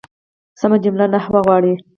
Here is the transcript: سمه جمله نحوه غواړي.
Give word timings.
سمه 0.61 0.77
جمله 0.85 1.05
نحوه 1.13 1.39
غواړي. 1.45 1.73